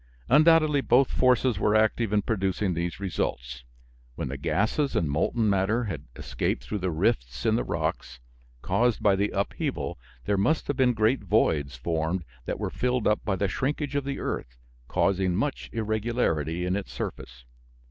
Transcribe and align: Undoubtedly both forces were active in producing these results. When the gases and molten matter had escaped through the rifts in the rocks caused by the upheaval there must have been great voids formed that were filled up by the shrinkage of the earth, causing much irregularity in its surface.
Undoubtedly 0.29 0.81
both 0.81 1.11
forces 1.11 1.59
were 1.59 1.75
active 1.75 2.11
in 2.11 2.23
producing 2.23 2.73
these 2.73 2.99
results. 2.99 3.63
When 4.15 4.29
the 4.29 4.37
gases 4.37 4.95
and 4.95 5.07
molten 5.07 5.47
matter 5.47 5.83
had 5.83 6.05
escaped 6.15 6.63
through 6.63 6.79
the 6.79 6.89
rifts 6.89 7.45
in 7.45 7.55
the 7.55 7.63
rocks 7.63 8.19
caused 8.63 9.03
by 9.03 9.15
the 9.15 9.29
upheaval 9.29 9.99
there 10.25 10.37
must 10.39 10.65
have 10.69 10.75
been 10.75 10.93
great 10.95 11.23
voids 11.23 11.75
formed 11.75 12.25
that 12.45 12.57
were 12.57 12.71
filled 12.71 13.05
up 13.05 13.23
by 13.23 13.35
the 13.35 13.47
shrinkage 13.47 13.93
of 13.95 14.05
the 14.05 14.17
earth, 14.17 14.57
causing 14.87 15.35
much 15.35 15.69
irregularity 15.71 16.65
in 16.65 16.75
its 16.75 16.91
surface. 16.91 17.45